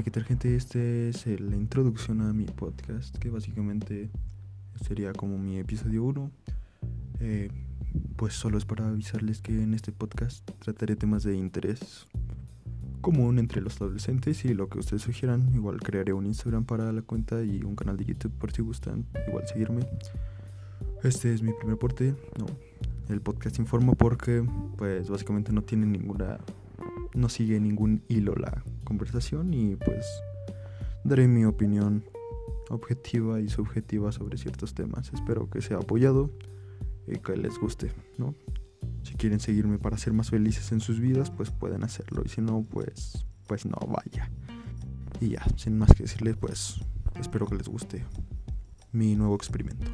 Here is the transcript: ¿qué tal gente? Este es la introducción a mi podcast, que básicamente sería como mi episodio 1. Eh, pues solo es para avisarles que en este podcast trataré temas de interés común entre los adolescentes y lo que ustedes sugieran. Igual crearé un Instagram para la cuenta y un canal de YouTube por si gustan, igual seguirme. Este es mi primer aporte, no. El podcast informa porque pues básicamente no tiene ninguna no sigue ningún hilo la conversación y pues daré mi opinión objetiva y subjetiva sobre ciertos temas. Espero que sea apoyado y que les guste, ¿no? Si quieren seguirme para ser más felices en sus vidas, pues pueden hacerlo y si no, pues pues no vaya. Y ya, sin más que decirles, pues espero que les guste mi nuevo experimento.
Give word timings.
¿qué 0.00 0.10
tal 0.10 0.24
gente? 0.24 0.56
Este 0.56 1.10
es 1.10 1.26
la 1.26 1.54
introducción 1.54 2.22
a 2.22 2.32
mi 2.32 2.46
podcast, 2.46 3.16
que 3.18 3.30
básicamente 3.30 4.10
sería 4.84 5.12
como 5.12 5.38
mi 5.38 5.58
episodio 5.58 6.02
1. 6.04 6.30
Eh, 7.20 7.50
pues 8.16 8.32
solo 8.32 8.58
es 8.58 8.64
para 8.64 8.88
avisarles 8.88 9.42
que 9.42 9.62
en 9.62 9.74
este 9.74 9.92
podcast 9.92 10.50
trataré 10.58 10.96
temas 10.96 11.22
de 11.22 11.36
interés 11.36 12.08
común 13.00 13.38
entre 13.38 13.60
los 13.60 13.80
adolescentes 13.80 14.44
y 14.44 14.54
lo 14.54 14.68
que 14.68 14.78
ustedes 14.78 15.02
sugieran. 15.02 15.54
Igual 15.54 15.80
crearé 15.80 16.14
un 16.14 16.26
Instagram 16.26 16.64
para 16.64 16.90
la 16.90 17.02
cuenta 17.02 17.44
y 17.44 17.62
un 17.62 17.76
canal 17.76 17.96
de 17.96 18.06
YouTube 18.06 18.32
por 18.32 18.50
si 18.50 18.62
gustan, 18.62 19.06
igual 19.28 19.46
seguirme. 19.46 19.86
Este 21.04 21.32
es 21.32 21.42
mi 21.42 21.52
primer 21.52 21.74
aporte, 21.74 22.14
no. 22.38 22.46
El 23.08 23.20
podcast 23.20 23.58
informa 23.58 23.94
porque 23.94 24.44
pues 24.78 25.10
básicamente 25.10 25.52
no 25.52 25.62
tiene 25.62 25.86
ninguna 25.86 26.38
no 27.14 27.28
sigue 27.28 27.60
ningún 27.60 28.02
hilo 28.08 28.34
la 28.34 28.62
conversación 28.84 29.52
y 29.54 29.76
pues 29.76 30.06
daré 31.04 31.28
mi 31.28 31.44
opinión 31.44 32.04
objetiva 32.70 33.40
y 33.40 33.48
subjetiva 33.48 34.12
sobre 34.12 34.38
ciertos 34.38 34.74
temas. 34.74 35.12
Espero 35.12 35.50
que 35.50 35.60
sea 35.60 35.78
apoyado 35.78 36.30
y 37.06 37.18
que 37.18 37.36
les 37.36 37.58
guste, 37.58 37.92
¿no? 38.18 38.34
Si 39.02 39.14
quieren 39.14 39.40
seguirme 39.40 39.78
para 39.78 39.98
ser 39.98 40.12
más 40.12 40.30
felices 40.30 40.72
en 40.72 40.80
sus 40.80 41.00
vidas, 41.00 41.30
pues 41.30 41.50
pueden 41.50 41.84
hacerlo 41.84 42.22
y 42.24 42.28
si 42.28 42.40
no, 42.40 42.62
pues 42.62 43.26
pues 43.46 43.66
no 43.66 43.76
vaya. 43.86 44.30
Y 45.20 45.30
ya, 45.30 45.44
sin 45.56 45.78
más 45.78 45.92
que 45.94 46.04
decirles, 46.04 46.36
pues 46.36 46.80
espero 47.20 47.46
que 47.46 47.56
les 47.56 47.68
guste 47.68 48.04
mi 48.92 49.14
nuevo 49.16 49.34
experimento. 49.34 49.90